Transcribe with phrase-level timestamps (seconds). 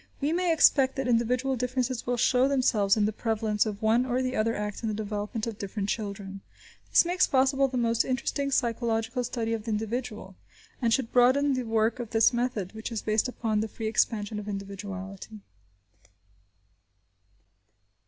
[0.19, 4.23] We may expect that individual differences will show themselves in the prevalence of one or
[4.23, 6.41] the other act in the development of different children.
[6.89, 10.35] This makes possible the most interesting psychological study of the individual,
[10.81, 14.39] and should broaden the work of this method, which is based upon the free expansion
[14.39, 15.41] of individuality.